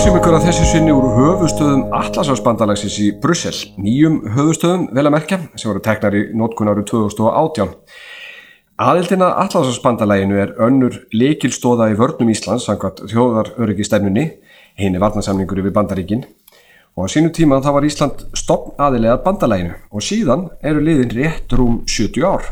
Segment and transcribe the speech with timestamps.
[0.00, 5.38] heilsum ykkur að þessu sinni úr höfustöðum Atlasafsbandalagsins í Brussel, nýjum höfustöðum vel að merkja
[5.60, 7.74] sem voru teknar í nótkunn árið 2018.
[8.80, 14.24] Aðildina Atlasafsbandalæginu er önnur leikilstóða í vörnum Íslands samkvæmt þjóðaröryggi stefnunni,
[14.80, 16.24] henni varnasamningur yfir bandaríkin
[16.96, 21.52] og á sínu tíma þá var Ísland stopn aðilegað bandalæginu og síðan eru liðin rétt
[21.60, 22.48] rúm 70 ár.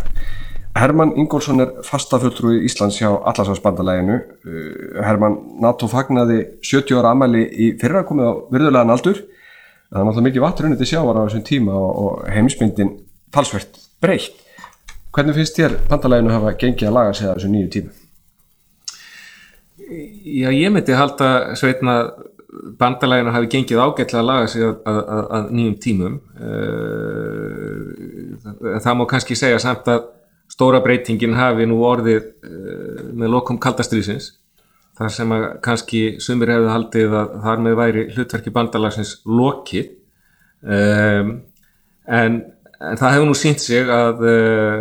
[0.77, 4.18] Herman Ingólfsson er fastafulltrúi Íslands hjá Allarsafsbandalæginu.
[4.45, 9.23] Uh, Herman, NATO fagnaði 70 ára amæli í fyrra komið á virðulegan aldur.
[9.88, 12.92] Það er náttúrulega mikið vatrunnið til sjávar á þessum tíma og, heimsmyndin
[13.32, 14.36] talsvert breytt.
[15.16, 17.90] Hvernig finnst þér bandalæginu hafa gengið að laga sig að þessu nýju tíma?
[19.88, 21.95] Já, ég myndi halda sveitna
[22.78, 26.21] bandalæginu hafi gengið ágætlega að laga sig að, að, að, nýjum tímum.
[26.37, 27.80] Uh,
[28.84, 30.04] það má kannski segja samt að
[30.59, 34.32] stóra breytingin hafi nú orðið uh, með lokum kaldastriðsins
[34.98, 39.92] þar sem að kannski sumir hefði haldið að þar með væri hlutverki bandalagsins lokið.
[40.59, 41.28] Um,
[42.10, 42.40] en,
[42.82, 44.80] en það hefur nú sínt sig að uh,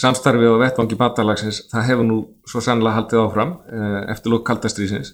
[0.00, 5.12] samstarfið á vettvangi bandalagsins það hefur nú svo sannlega haldið áfram uh, eftir lok kaldastriðsins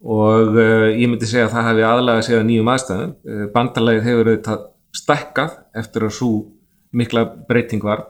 [0.00, 3.10] og ég myndi segja að það hefði aðlagað sig að nýjum aðstæðum.
[3.52, 4.62] Bandalagið hefur auðvitað
[4.96, 6.30] stekkað eftir að svo
[6.96, 8.06] mikla breyting var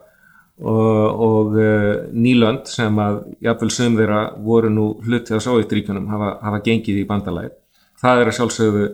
[0.61, 6.35] og, og uh, nýlönd sem að jáfnveil sögum þeirra voru nú hluti á Sovjetríkunum hafa,
[6.45, 7.55] hafa gengið í bandalæð
[8.01, 8.91] það er að sjálfsögðu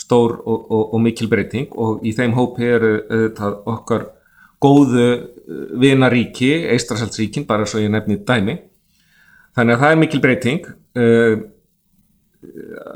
[0.00, 4.08] stór og, og, og mikil breyting og í þeim hópi eru uh, okkar
[4.60, 5.06] góðu
[5.80, 8.58] vinaríki, Eistrasaldsríkin bara svo ég nefni dæmi.
[9.56, 10.68] Þannig að það er mikil breyting.
[10.96, 11.34] Uh,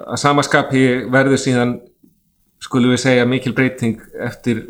[0.09, 1.75] að samaskapi verður síðan
[2.65, 4.63] skulum við segja mikil breyting eftir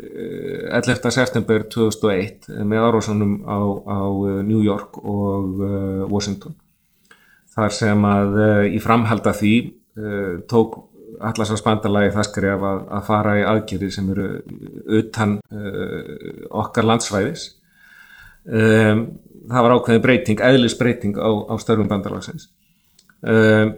[0.71, 0.97] 11.
[0.97, 5.61] Eh, september 2001 með árásunum á, á eh, New York og
[6.11, 6.57] Washington
[7.55, 8.41] þar sem að
[8.75, 9.55] í framhalda því
[10.51, 10.81] tók
[11.23, 14.25] Allarsvarsbandalagi það skref að, að fara í aðgerið sem eru
[14.99, 15.37] utan
[16.51, 17.45] okkar landsvæðis
[18.45, 22.49] það var ákveðin breyting, eðlisbreyting á, á störfum bandalagsins
[23.21, 23.73] um,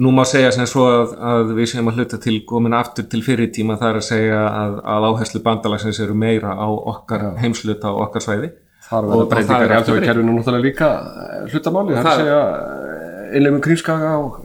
[0.00, 3.20] Nú má segja sem svo að, að við séum að hluta til komin aftur til
[3.24, 7.32] fyrirtíma þar að segja að, að áherslu bandalagsins eru meira á okkar ja.
[7.42, 8.52] heimsluta og okkar svæði.
[8.86, 13.60] Þar verður breytingar í alþjóðkerfinu náttúrulega líka eh, hlutamáli, það er að segja eh, einlegum
[13.64, 14.38] krímskaga og,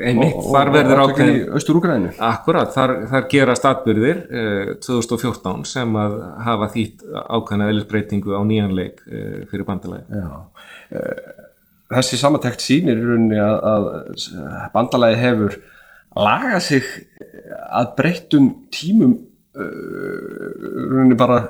[0.00, 2.12] einmitt, og, og átökinn í austur-Úgrænu.
[2.30, 6.16] Akkurat, þar, þar gera statbyrðir eh, 2014 sem að
[6.46, 10.06] hafa þýtt ákvæmna eðlisbreytingu á nýjanleik eh, fyrir bandalagi.
[10.22, 11.39] Já, eh,
[11.90, 13.90] þessi samantækt sínir í rauninni að, að
[14.74, 15.58] bandalagi hefur
[16.16, 16.88] lagað sig
[17.70, 19.16] að breyttum tímum
[19.58, 20.48] uh,
[20.94, 21.42] rauninni bara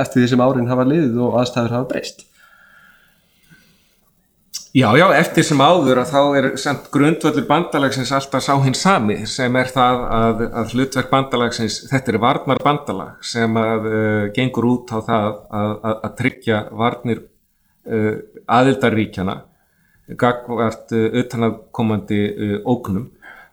[0.00, 2.24] eftir því sem árin hafa liðið og aðstæður hafa breyst.
[4.76, 9.16] Já, já, eftir sem áður að þá er semt grundvöldur bandalagsins alltaf sá hins sami
[9.26, 14.68] sem er það að, að hlutverk bandalagsins, þetta er varnar bandalag sem að uh, gengur
[14.68, 15.28] út á það
[15.62, 18.12] að, að tryggja varnir uh,
[18.58, 19.38] aðildaríkjana
[20.16, 23.08] gagvart auðvitaðkomandi uh, uh, ógnum.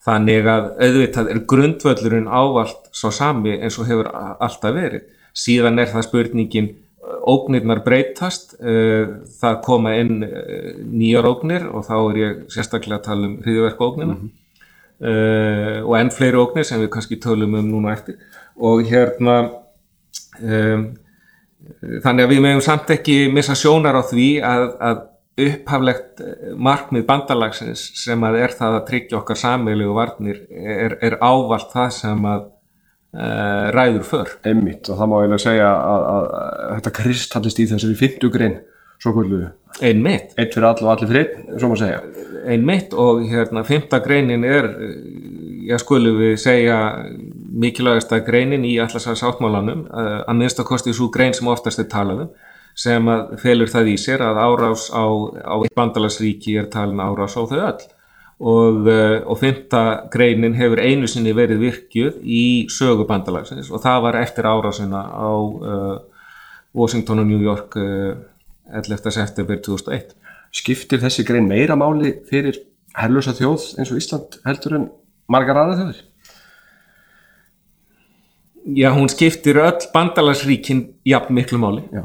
[0.05, 5.05] Þannig að auðvitað er grundvöldurinn ávalt svo sami eins og hefur alltaf verið.
[5.35, 8.55] Síðan er það spurningin uh, ógnirnar breytast
[9.39, 14.13] það koma inn nýjar ógnir og þá er ég sérstaklega að tala um hriðverku ógnina
[14.13, 15.85] mm -hmm.
[15.89, 18.15] og enn fleiri ógnir sem við kannski tölum um núna eftir.
[18.55, 19.49] Og hérna
[20.41, 20.85] um,
[22.03, 25.03] þannig að við meðum samt ekki missa sjónar á því að, að
[25.35, 31.17] upphaflegt eh, markmið bandalagsins sem að er það að tryggja okkar sammeilegu varnir er, er
[31.19, 34.31] ávalt það sem að uh, ræður för.
[34.47, 38.57] Emmitt og það má eiginlega segja að, að, að þetta kristallist í þessari fymtugrein
[39.03, 39.51] svo kvölduðu.
[39.83, 40.31] Einmitt.
[40.39, 41.99] Eitt fyrir all og allir fyrir einn, svo má segja.
[42.47, 44.69] Einmitt og hérna fymtagreinin er,
[45.67, 46.77] já skulum við segja
[47.59, 51.83] mikilvægast að greinin í allarsæðs áttmálanum, eh, að minnst að kosti svo grein sem oftast
[51.83, 52.31] er talaðum
[52.75, 55.05] sem að felur það í sér að árás á,
[55.47, 57.85] á eitt bandalagsríki er talin árás á þau öll
[58.39, 64.01] og, eh, og fymta greinin hefur einu sinni verið virkjuð í sögu bandalagsins og það
[64.07, 65.97] var eftir árásina á uh,
[66.75, 68.11] Washington og New York uh,
[68.67, 69.11] eh, 11.
[69.11, 70.11] september 2001.
[70.51, 72.59] Skiptir þessi grein meira máli fyrir
[72.95, 74.89] herlusa þjóð eins og Ísland heldur en
[75.31, 76.03] margar aðra þjóður?
[78.75, 81.87] Já, hún skiptir öll bandalagsríkin jafn miklu máli.
[81.93, 82.03] Já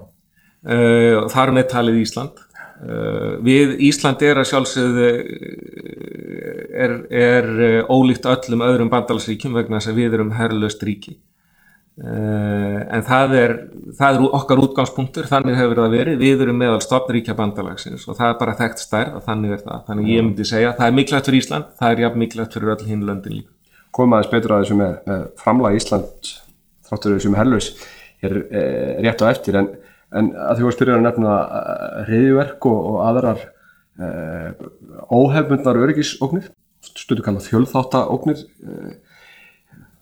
[0.66, 2.44] uh, þar með talið Ísland.
[2.80, 5.08] Uh, við Ísland er að sjálfsögðu
[6.70, 7.50] er, er
[7.92, 11.18] ólíkt öllum öðrum bandalsríkjum vegna þess að við erum herrlöst ríki.
[12.00, 13.52] En það er,
[13.98, 16.22] það er okkar útgangspunktur, þannig hefur það verið.
[16.22, 19.82] Við erum meðal stopnríkja bandalagsins og það er bara þekkt stærð og þannig er það.
[19.88, 22.86] Þannig ég myndi segja, það er mikilvægt fyrir Ísland það er jafn mikilvægt fyrir öll
[22.88, 23.52] hinn löndin líka.
[23.92, 26.32] Komum aðeins betur að þessu með, með framlega Ísland
[26.90, 27.70] þráttur þessu með helvis
[28.26, 28.62] er e,
[29.06, 29.70] rétt á eftir en,
[30.16, 31.34] en að því að spyrja að nefna
[32.08, 34.08] reyðverk og, og aðrar e,
[35.10, 36.50] óhefmundar öryggisóknir
[36.90, 38.94] stundu kallað fjölþáttaóknir e,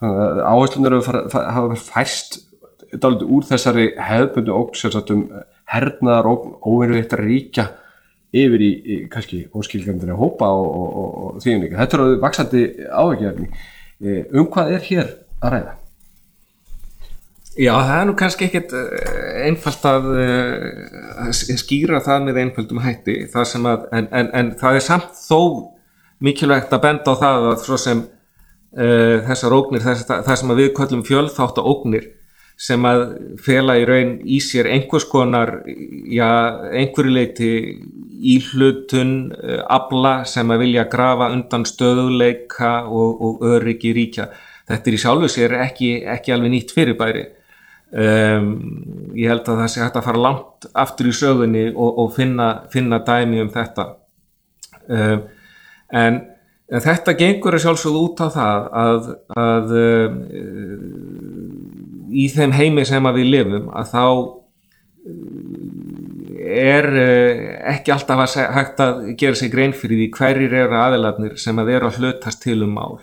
[0.00, 2.40] áherslunir hafa fæst
[2.96, 5.26] dálítið úr þessari hefðbundu ógn sérstaktum
[5.69, 7.66] hernaðar ógn óverðveitt að ríkja
[8.32, 11.81] yfir í, í kannski óskilgjandina hópa og, og, og, og því um líka.
[11.82, 12.64] Þetta eru vaksandi.
[13.99, 15.12] E, um hvað er hér
[15.43, 15.76] að ræða?
[17.58, 18.75] Já, það er nú kannski ekkit
[19.43, 20.05] einfalt að,
[21.25, 25.40] að skýra það með einföldum hætti að, en, en, en það er samt þó
[26.22, 30.70] mikilvægt að benda á það að svo sem uh, þessar ógnir, þess, það sem við
[30.76, 32.06] köllum fjölþátt og ógnir
[32.58, 33.02] sem að
[33.43, 35.61] fela í raun í sér einhvers konar,
[36.11, 36.31] já,
[36.75, 37.50] einhverju leiti
[38.34, 44.31] íhlutun, uh, abla sem að vilja grafa undan stöðuleika og, og öryggi ríkja.
[44.69, 47.26] Þetta er í sjálfu sér ekki, ekki alveg nýtt fyrirbæri.
[47.88, 48.49] Um,
[49.17, 52.49] ég held að það sé hægt að fara langt aftur í sögunni og, og finna,
[52.73, 53.87] finna dæmi um þetta.
[54.88, 55.23] Um,
[55.96, 56.20] en
[56.69, 59.06] En þetta gengur að sjálfsögðu út á það að,
[59.40, 60.11] að uh,
[62.12, 64.05] í þeim heimi sem við lifum að þá
[66.69, 67.40] er uh,
[67.73, 71.73] ekki alltaf að hægt að gera sig grein fyrir því hverjir eru aðeladnir sem að
[71.79, 72.99] eru að hlutast til um mál.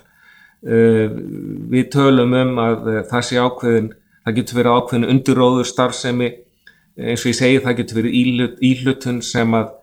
[0.66, 3.90] Við tölum um að það sé ákveðin,
[4.26, 6.30] það getur verið ákveðin undiróður starfsemi.
[6.96, 9.74] Eins og ég segi það getur verið íhlutun sem að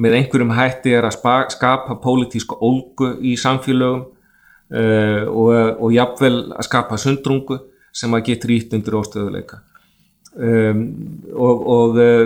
[0.00, 1.18] með einhverjum hætti er að
[1.52, 4.06] skapa pólitísku ólgu í samfélögum
[4.72, 5.50] uh, og,
[5.84, 7.60] og jafnvel að skapa sundrungu
[7.92, 9.60] sem að geta rít undir óstöðuleika
[10.32, 10.80] um,
[11.34, 12.24] og, og uh,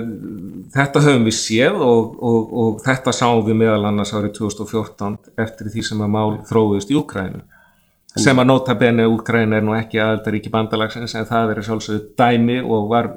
[0.77, 5.87] þetta höfum við séð og, og þetta sáum við meðal annars árið 2014 eftir því
[5.91, 7.43] sem að mál þróðist í Ukrænu
[8.21, 12.57] sem að nota bene Úkræna er nú ekki aðaldaríki bandalagsins en það er sjálfsögðu dæmi
[12.65, 13.11] og var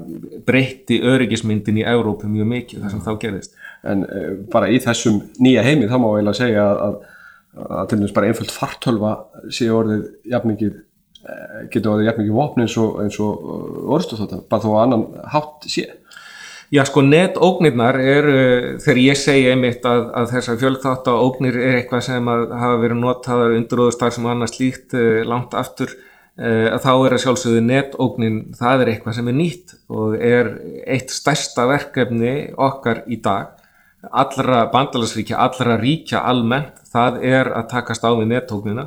[0.46, 3.56] breytti öryggismyndin í Európu mjög mikið þar sem þá gerðist
[3.88, 7.00] en uh, bara í þessum nýja heimi þá má ég eiginlega segja að,
[7.56, 9.14] að, til dæmis bara einföld fartölva
[9.48, 10.04] sé orðið
[10.34, 13.00] jafnmikið uh, getur orðið jafnmikið vopni eins og,
[13.40, 15.86] og orðstof þetta, bara þó að annan hátt sé.
[16.70, 18.26] Já sko netóknirnar er,
[18.78, 23.00] þegar ég segja einmitt að, að þessar fjölþátt á óknir er eitthvað sem hafa verið
[23.00, 24.94] notaðar undiróðustar sem annars líkt
[25.26, 25.96] langt aftur
[26.38, 30.52] að þá er að sjálfsögðu netóknin það er eitthvað sem er nýtt og er
[30.86, 33.50] eitt stærsta verkefni okkar í dag.
[34.06, 38.86] Allra bandalagsríkja, allra ríkja almennt, það er að takast á við nettóknina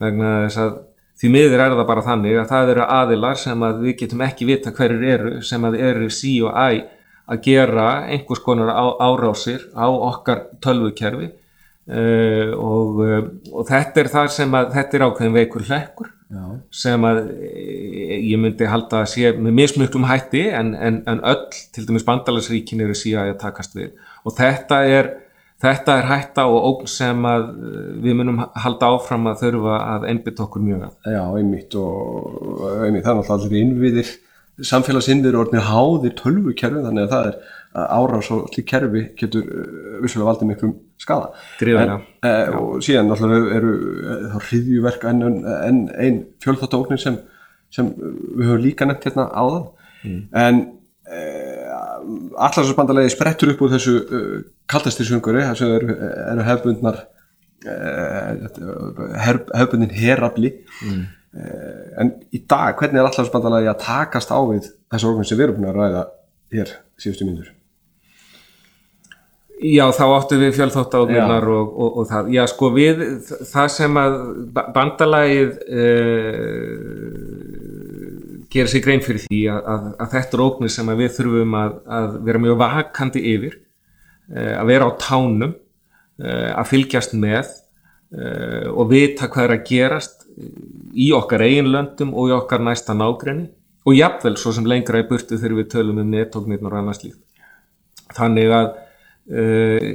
[0.00, 0.82] vegna þess að
[1.20, 4.48] því miður er það bara þannig að það eru aðilar sem að við getum ekki
[4.48, 6.86] vita hverjur eru sem að eru sí og æ
[7.30, 13.22] að gera einhvers konar á, árásir á okkar tölvukerfi uh, og, uh,
[13.52, 16.44] og þetta er það sem að þetta er ákveðin veikur hlekkur Já.
[16.72, 21.44] sem að eh, ég myndi halda að sé með mismuklum hætti en, en, en öll,
[21.74, 23.92] til dæmis bandalagsríkin eru síðan að takast við
[24.24, 25.10] og þetta er,
[25.62, 30.08] þetta er hætta og ógn sem að eh, við munum halda áfram að þurfa að
[30.10, 30.94] einbytta okkur mjög að.
[31.12, 34.14] Já, einmitt og einmitt, það er náttúrulega allir innviðir
[34.62, 37.38] samfélagsinnir orðinir háðir tölvukerfi þannig að það er
[37.74, 43.56] árás og slík kerfi getur uh, vissulega valdið miklum skada en, e, og síðan náttúrulega
[43.58, 43.72] eru
[44.30, 47.18] þá hriðjuverk en einn ein fjölþáttóknir sem,
[47.74, 49.66] sem við höfum líka nefnt hérna áðan.
[50.04, 50.20] Mm.
[50.36, 50.60] en
[51.08, 51.20] e,
[52.38, 54.38] allarsbandarlegi sprettur upp úr þessu uh,
[54.70, 55.98] kaltastisunguri þessu eru,
[56.30, 57.00] eru hefbundnar
[57.66, 58.46] uh,
[59.24, 60.52] hefbundin herabli
[60.84, 61.04] mm.
[61.36, 65.48] Uh, en í dag hvernig er allarsbandarlegi að takast á við þessu orðin sem við
[65.48, 66.06] erum búin að ræða
[66.54, 67.52] hér síðustu mínur
[69.64, 73.02] Já, þá áttu við fjölþóttáðunar og, og, og það, já sko við,
[73.48, 74.16] það sem að
[74.74, 76.74] bandalagið uh,
[78.50, 81.76] gera sig grein fyrir því að, að, að þetta er óknir sem við þurfum að,
[82.00, 83.54] að vera mjög vakandi yfir,
[84.34, 87.60] uh, að vera á tánum, uh, að fylgjast með
[88.14, 90.20] og vita hvað er að gerast
[90.94, 93.48] í okkar eiginlöndum og í okkar næsta nágrenni
[93.84, 97.20] og jafnvel svo sem lengra í burtu þegar við tölum um nettóknirn og annars líkt.
[98.16, 98.68] Þannig að
[99.34, 99.90] uh,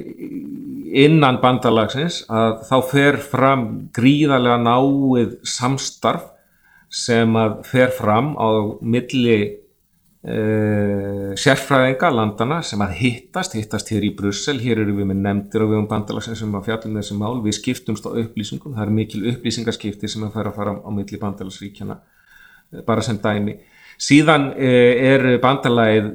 [1.06, 3.66] innan bandalagsins að þá fer fram
[3.96, 6.30] gríðarlega náið samstarf
[6.90, 8.50] sem að fer fram á
[8.82, 9.40] milli
[10.28, 15.66] uh, sérfræðinga landana sem að hittast, hittast hér í Brussel, hér eru við með nefndir
[15.66, 18.96] og við um bandalagsins sem að fjallum þessi mál, við skiptumst á upplýsingum, það er
[19.00, 22.00] mikil upplýsingarskipti sem að fara að fara á milli bandalagsríkjana
[22.86, 23.58] bara sem dæmi.
[24.00, 26.12] Síðan er bandalagið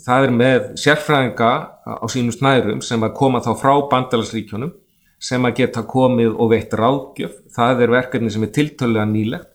[0.00, 1.50] það er með sérfræðinga
[1.84, 4.72] á sínum snærum sem að koma þá frá bandalagsríkjónum
[5.20, 7.34] sem að geta komið og veitt ráðgjöf.
[7.52, 9.49] Það er verkefni sem er tiltölulega nýlegt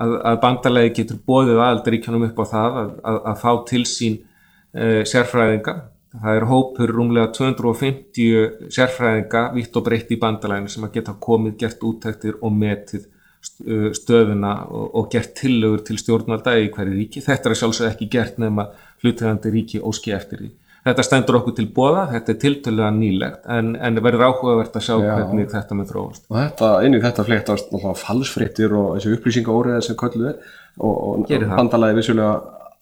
[0.00, 4.20] að, að bandalagi getur bóðið aðaldaríkjónum upp á það að, að, að fá til sín
[4.20, 5.76] uh, sérfræðinga
[6.10, 11.56] það er hópur rúmlega 250 sérfræðinga vitt og breytt í bandalæginu sem að geta komið,
[11.60, 17.22] gert útæktir og metið uh, stöðuna og, og gert tillögur til stjórnvalda í hverju ríki.
[17.24, 20.50] Þetta er sjálfsög ekki gert nefn að hlutegandi ríki óski eftir því.
[20.80, 24.94] Þetta stendur okkur til bóða, þetta er tiltölulega nýlegt en, en verður áhugavert að sjá
[24.96, 25.10] Já.
[25.12, 26.22] hvernig þetta með þróast.
[26.30, 30.38] Og þetta, einnig þetta fleiktast náttúrulega falsfrittir og þessi upplýsingaóriða sem kölluð er
[30.80, 32.38] og, og bandalagi vissulega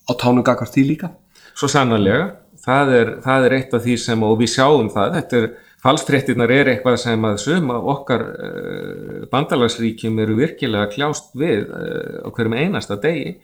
[0.09, 1.11] á tánum gagast því líka.
[1.59, 2.29] Svo sannarlega
[2.65, 5.51] það er, það er eitt af því sem og við sjáum það, þetta er
[5.83, 12.29] falsfréttirnar er eitthvað sem að suma okkar uh, bandalagsríkjum eru virkilega kljást við uh, á
[12.35, 13.37] hverjum einasta degi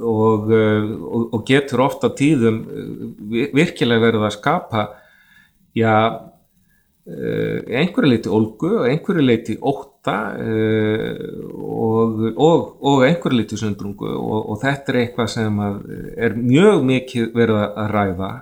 [0.00, 2.58] og, og, og getur ofta tíðum
[3.54, 4.86] virkilega verið að skapa
[5.78, 5.94] já
[7.10, 10.16] einhverju leiti olgu og einhverju leiti óta
[11.54, 17.30] og, og, og einhverju liti sundrungu og, og þetta er eitthvað sem er mjög mikið
[17.34, 18.32] verið að ræða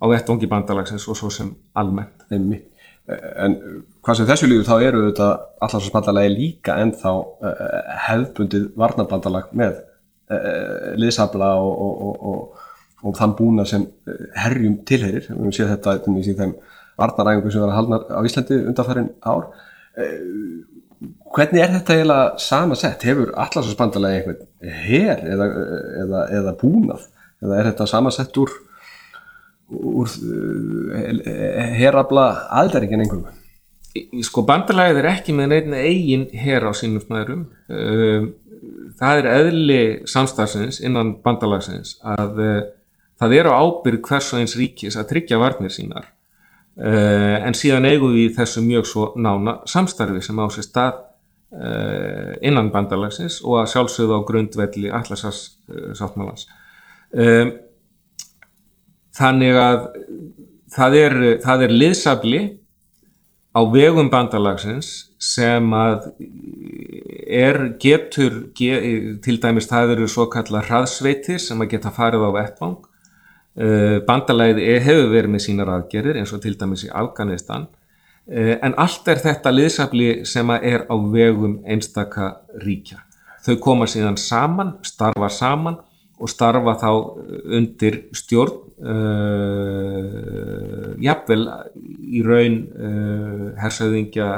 [0.00, 2.24] á vettvangi bandalagsins og svo sem almennt.
[2.32, 2.60] Einmi.
[3.44, 3.56] En
[4.04, 5.28] hvað sem þessu líður þá eru þetta
[5.66, 7.62] allarsvarsbandalagi líka en þá uh,
[8.06, 13.86] hefðbundið varnabandalag með uh, liðsabla og þann búna sem
[14.38, 15.26] herjum tilherir.
[15.28, 16.56] Við höfum séð þetta í þeim
[17.00, 19.48] varnaræðingu sem var að halna á Íslandi undanfærin ár
[21.34, 23.04] hvernig er þetta eiginlega sama sett?
[23.08, 25.48] Hefur allarsvarsbandalega einhvern her eða,
[26.02, 27.06] eða, eða búnað?
[27.40, 28.52] Eða er þetta sama sett úr,
[29.70, 31.30] úr uh,
[31.78, 32.26] herabla
[32.60, 33.38] aðlæringin einhverjum?
[34.22, 37.48] Sko bandalagið er ekki með neitt eigin her á sínum snæðurum.
[37.70, 38.28] Um,
[39.00, 42.62] það er eðli samstagsins innan bandalagsins að uh,
[43.20, 46.08] það er á ábyrg hvers og eins ríkis að tryggja varnir sínar
[46.80, 51.00] Uh, en síðan eigum við þessu mjög svo nána samstarfi sem á sér stað
[52.46, 56.44] innan bandalagsins og að sjálfsögðu á grundvelli allarssáttmálans
[57.18, 57.50] uh,
[59.16, 59.86] þannig að
[60.70, 62.42] það er, það er liðsabli
[63.50, 64.90] á vegum bandalagsins
[65.20, 66.12] sem að
[67.26, 72.30] er getur get, til dæmis það eru svo kallar hraðsveitir sem að geta farið á
[72.38, 72.78] vettvang
[73.58, 77.64] Eh, bandalæði hefur verið með sínar aðgerir eins og til dæmis í Afganistan
[78.30, 82.28] eh, en allt er þetta liðsafli sem er á vegum einstaka
[82.62, 83.02] ríkja.
[83.42, 85.80] Þau koma síðan saman, starfa saman
[86.20, 86.90] og starfa þá
[87.56, 88.92] undir stjórn uh,
[91.00, 91.48] jafnvel
[91.80, 94.34] í raun uh, hersauðingja uh,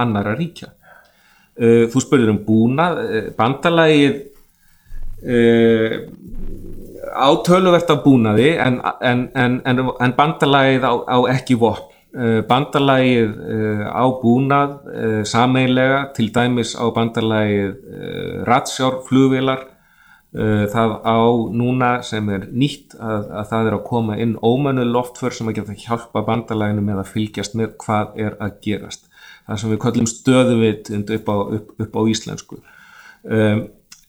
[0.00, 0.68] annara ríkja.
[1.60, 2.94] Þú spurður um búnað,
[3.36, 4.14] bandalægið
[7.20, 9.56] átöluvert af búnaði en, en, en,
[10.00, 11.90] en bandalagið á, á ekki vopn.
[12.10, 17.76] Eh, bandalagið eh, á búnað eh, sameinlega, til dæmis á bandalagið
[18.48, 19.62] ratsjárflugvilar,
[20.30, 21.18] það á
[21.58, 25.56] núna sem er nýtt að, að það er að koma inn ómönu loftför sem að
[25.58, 29.08] geta hjálpa bandalaginu með að fylgjast með hvað er að gerast.
[29.48, 32.60] Það sem við kallum stöðuvitund upp upp, upp á íslensku.
[33.26, 33.64] Um,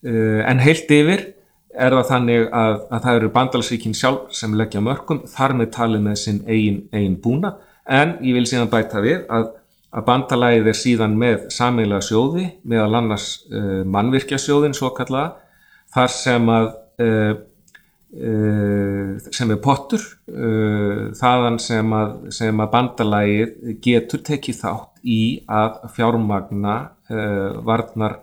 [0.06, 1.26] uh, en heilt yfir
[1.72, 6.06] er það þannig að, að það eru bandalsríkin sjálf sem leggja mörgum þar með talið
[6.06, 7.56] með sinn eigin, eigin búna
[7.88, 9.48] en ég vil síðan bæta við að,
[9.96, 15.38] að bandalæðið er síðan með sameiginlega sjóði meðal annars uh, mannvirkjasjóðin svo kallaða
[15.96, 16.68] þar sem að
[17.06, 17.34] uh,
[18.16, 20.08] uh, sem er pottur
[21.22, 25.22] þaðan sem að, sem að bandalæðið getur tekið þátt í
[25.52, 26.76] að fjármagna
[27.68, 28.22] varnar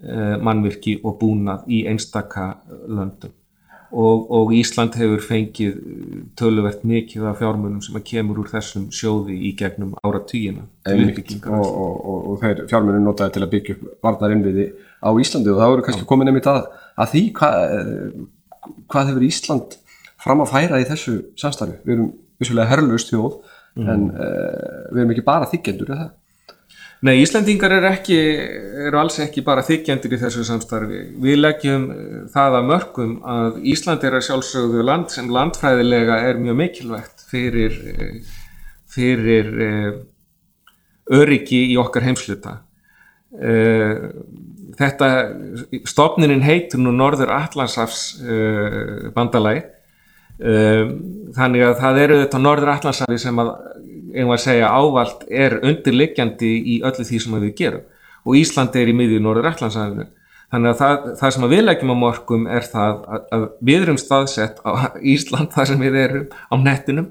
[0.00, 2.44] Eh, mannvirki og búnað í einstaka
[2.88, 3.34] löndum
[3.90, 5.78] og, og Ísland hefur fengið
[6.38, 12.38] töluvert mikið af fjármunum sem kemur úr þessum sjóði í gegnum áratýjina og, og, og
[12.44, 14.68] þeir fjármunum notaði til að byggja upp varnar innviði
[15.02, 15.50] á Íslandi.
[15.50, 16.62] Og það voru kannski komin nefnit að,
[17.02, 19.78] að því hvað, eh, hvað hefur Ísland
[20.20, 21.80] fram að færa í þessu samstarfi?
[21.84, 23.40] Við erum vissulega herrlust þjóð
[23.76, 23.90] mm.
[23.90, 26.16] en uh, við erum ekki bara þykjendur eða það
[27.00, 28.16] Nei, Íslandingar eru, ekki,
[28.88, 30.98] eru alls ekki bara þykjandir í þessu samstarfi.
[31.24, 36.42] Við leggjum eh, það að mörgum að Ísland er að sjálfsögðu land sem landfræðilega er
[36.42, 38.34] mjög mikilvægt fyrir, eh,
[38.92, 39.88] fyrir eh,
[41.16, 42.58] öryggi í okkar heimsluta.
[44.80, 45.08] Þetta,
[45.86, 48.00] stopninin heitur nú Norður Allandsafs
[49.14, 49.62] bandalagi,
[51.36, 53.52] þannig að það eru þetta Norður Allandsafi sem að
[54.14, 57.84] einhvað að segja ávalt er undirliggjandi í öllu því sem við gerum.
[58.26, 60.08] Og Ísland er í miðju Norður Allandsafinu
[60.50, 64.00] þannig að það, það sem við leggjum á morgum er það að, að við erum
[64.00, 64.70] staðsett á
[65.14, 67.10] Ísland þar sem við erum á nettinum.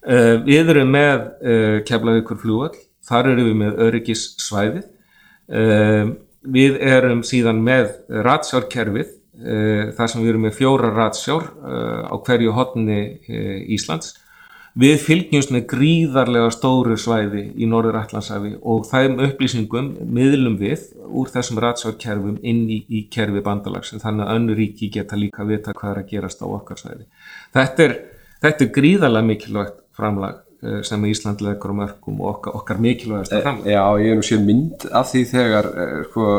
[0.00, 2.72] Uh, við erum með uh, keflavíkur flúall
[3.04, 4.86] þar eru við með öryggis svæðið
[5.52, 9.16] uh, við erum síðan með ratsjárkerfið.
[9.40, 12.98] Þar sem við erum með fjóra ratsjár á hverju hodni
[13.72, 14.10] Íslands
[14.78, 21.32] Við fylgjumst með gríðarlega stóru svæði í Norður Allandsafi og þeim upplýsingum miðlum við úr
[21.32, 25.90] þessum ratsvárkerfum inn í, í kerfi bandalags þannig að önnu ríki geta líka vita hvað
[25.90, 27.08] er að gerast á okkar svæði.
[27.56, 27.96] Þetta er,
[28.46, 33.34] þetta er gríðarlega mikilvægt framlag eh, sem Ísland leggur á mörgum og okkar, okkar mikilvægast
[33.34, 33.74] eh, framlag.
[33.74, 36.30] Já, ég er nú sér mynd af því þegar eh, sko,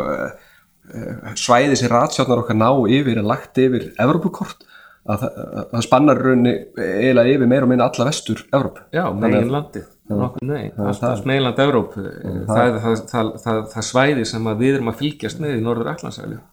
[1.40, 4.64] svæði sem ratsjárnar okkar ná yfir er lagt yfir Evropakort
[5.10, 5.24] að
[5.72, 8.84] það spannar raunni eiginlega yfir meira og minna alla vestur Evróp.
[8.94, 9.82] Já, megin landi
[10.20, 15.42] nokkur nei, alltaf meiland Evróp það, það, það, það svæði sem við erum að fylgjast
[15.44, 16.48] með í Norður Allandsæli mm.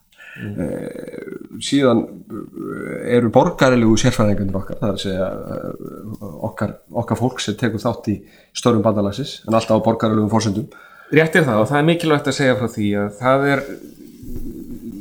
[0.62, 1.30] Eh,
[1.64, 7.58] síðan eh, eru borgarilegu sérfræðingunir okkar það er að segja eh, okkar, okkar fólk sem
[7.58, 8.18] tekur þátt í
[8.56, 10.68] störum bandalasis en alltaf á borgarilegum fórsendum
[11.08, 13.62] Rétt er það og það er mikilvægt að segja frá því að það er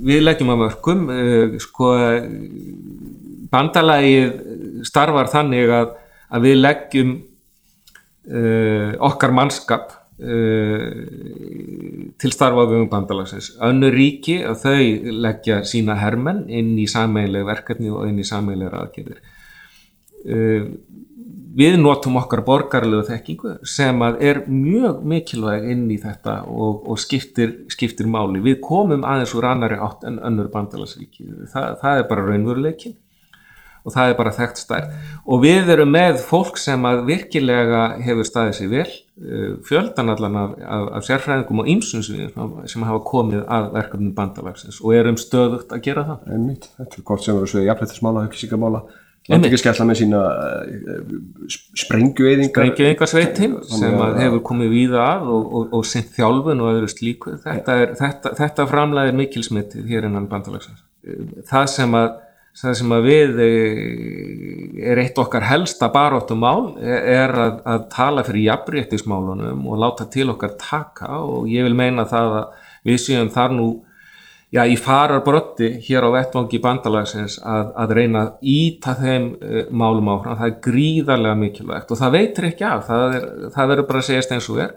[0.08, 1.02] við leggjum að mörgum
[1.60, 1.90] sko
[3.52, 5.94] bandalagið starfar þannig að,
[6.34, 7.14] að við leggjum
[8.32, 10.92] uh, okkar mannskap uh,
[12.18, 13.54] til starfa við um bandalagsins.
[13.64, 18.80] Önnu ríki að þau leggja sína hermenn inn í sameileg verkefni og inn í sameilegar
[18.84, 19.22] aðgerðir.
[20.28, 20.72] Uh,
[21.58, 27.00] við notum okkar borgarlegu þekkingu sem að er mjög mikilvæg inn í þetta og, og
[27.02, 28.44] skiptir, skiptir máli.
[28.46, 31.26] Við komum aðeins úr annari átt en önnur bandalagsríki.
[31.54, 32.98] Þa, það er bara raunveruleikin
[33.88, 34.94] og það er bara þekkt stærð.
[35.26, 40.40] Og við erum með fólk sem að virkilega hefur staðið sér vel uh, fjöldan allan
[40.44, 45.72] af, af, af sérfræðingum og ýmsum sem hafa komið að verkefnum bandalagsins og erum stöðugt
[45.72, 46.32] að gera það.
[46.36, 48.86] Einmitt, Þetta er gott sem eru svið jafnveitismála, höfkísingamála
[49.28, 51.16] Landi ekki skella með sína uh,
[51.84, 52.70] sprengjueyðingar.
[52.70, 57.34] Sprengjueyðingarsveitin sem hefur komið víða að og, og, og sinn þjálfun og öðru slíku.
[57.44, 60.86] Þetta, er, þetta, þetta framlæðir mikilsmitið hér innan bandalagsins.
[61.50, 62.08] Það sem að
[62.58, 68.48] það sem að við eh, er eitt okkar helsta baróttumál er að, að tala fyrir
[68.52, 71.20] jafnréttismálunum og láta til okkar taka.
[71.22, 73.68] Og ég vil meina það að við séum þar nú
[74.54, 79.62] já, í farar brotti hér á vettvangi bandalagsins að, að reyna að íta þeim uh,
[79.70, 84.10] málum áfram, það er gríðarlega mikilvægt og það veitir ekki af, það verður bara að
[84.10, 84.76] segjast eins og er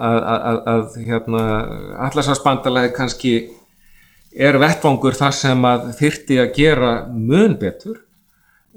[0.00, 1.44] að, að hérna,
[2.08, 3.34] allarsvarsbandalagi kannski
[4.30, 7.96] er vettvangur þar sem að þyrti að gera mun betur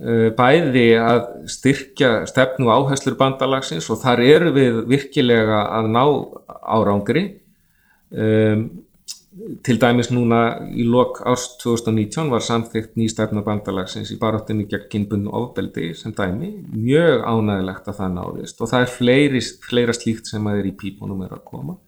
[0.02, 1.22] eh, bæði að
[1.54, 6.04] styrkja stefnu áherslur bandalagsins og þar eru við virkilega að ná
[6.64, 7.28] árangri.
[8.14, 8.68] Um,
[9.66, 10.40] til dæmis núna
[10.70, 16.14] í lok árs 2019 var samþygt ný stefna bandalagsins í baráttinu gegn kynbunnu ofbeldi sem
[16.14, 20.70] dæmi, mjög ánægilegt að það náðist og það er fleiri, fleira slíkt sem að er
[20.70, 21.80] í pípunum er að koma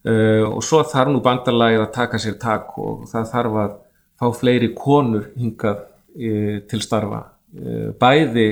[0.00, 3.72] Uh, og svo þarf nú bandalagið að taka sér takk og það þarf að
[4.20, 7.26] fá fleiri konur hingað uh, til starfa.
[7.52, 8.48] Uh, bæði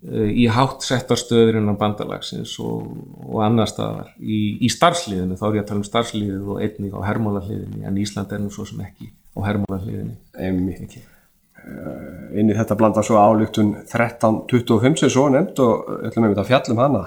[0.00, 2.86] í hátt settastöður innan bandalagsins og,
[3.20, 4.14] og annar staðar.
[4.16, 7.98] Í, í starfsliðinu, þá er ég að tala um starfsliðinu og einnig á hermálahliðinu en
[8.00, 10.96] Ísland er nú svo sem ekki á hermálahliðinu Einmitt.
[12.32, 16.80] Inn í þetta blanda svo álíktun 1325 sem svo nefnd og ætlum við að fjallum
[16.80, 17.04] hana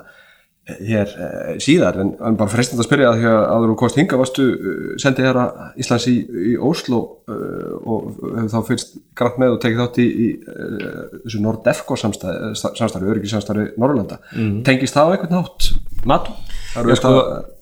[0.64, 4.20] hér eh, síðar en, en bara freistand að spyrja að því að og kost hinga
[4.20, 9.42] varstu uh, sendið hér að Íslands í, í Óslo uh, og hefur þá fyrst grænt
[9.44, 14.62] með og tekið þátt í, í uh, þessu Nord-EFCO samstæði, samstæði öryggisamstæði Norrlanda mm.
[14.70, 15.68] tengist það á einhvern nátt
[16.08, 16.38] NATO?
[16.74, 17.12] Ja, sko,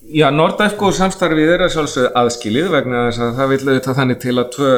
[0.05, 4.35] já, Nord-EFCO samstæðið er að sjálfsögðu aðskilið vegna þess að það vil auðvitað þannig til
[4.35, 4.75] að tvö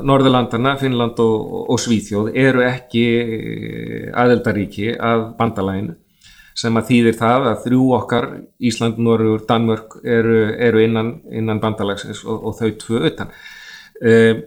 [0.00, 3.04] Norðurlandana, Finnland og, og Svíþjóð eru ekki
[4.24, 5.98] aðeldaríki af bandalæginu
[6.58, 8.28] sem að þýðir það að þrjú okkar,
[8.62, 13.32] Ísland, Norrur, Danmörk eru, eru innan, innan bandalagsins og, og þau tvö utan.
[14.02, 14.42] Uh,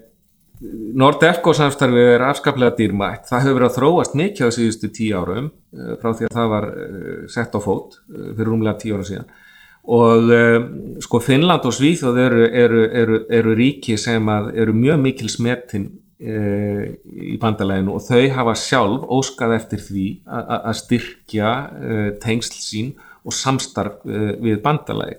[0.96, 3.26] Nord-EFCO samstarfið er afskaplega dýrmætt.
[3.30, 6.54] Það hefur verið að þróast mikið á síðustu tíu árum uh, frá því að það
[6.54, 9.34] var uh, sett á fót fyrir rúmlega tíu ára síðan
[9.86, 10.32] og
[11.06, 16.05] sko Finnland og Svíþjóð eru, eru, eru, eru ríki sem eru mjög mikil smetinn Eh,
[16.20, 22.94] í bandalæginu og þau hafa sjálf óskað eftir því að styrkja uh, tengsl sín
[23.26, 25.18] og samstarf uh, við bandalægi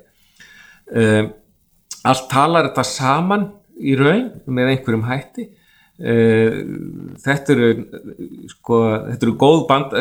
[0.96, 1.28] uh,
[2.06, 5.50] allt talar þetta saman í raun með einhverjum hætti.
[5.96, 7.68] Þetta eru
[8.52, 8.78] sko,
[9.08, 9.94] þetta eru góð, band,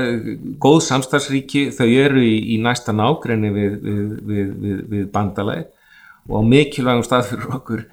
[0.61, 1.63] góð samstarfsríki.
[1.73, 5.65] Þau eru í, í næsta nágrenni við, við, við, við bandalægi
[6.29, 7.85] og á mikilvægum stað fyrir okkur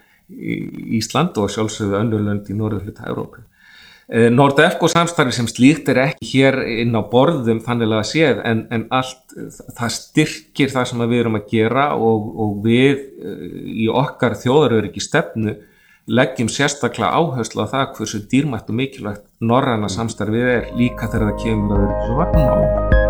[0.98, 3.42] Ísland og sjálfsögðu önnurlönd í norðurhluta Európu.
[4.12, 8.64] Eh, Nordefco samstarfi sem slíkt er ekki hér inn á borðum þannig að séð en,
[8.74, 9.36] en allt
[9.78, 13.44] það styrkir það sem við erum að gera og, og við eh,
[13.84, 15.56] í okkar þjóðaröryggi stefnu
[16.12, 21.40] leggjum sérstaklega áherslu á það hversu dýrmætt og mikilvægt norræna samstarfið er líka þegar það
[21.46, 23.01] kemur að vera svo vatnum á.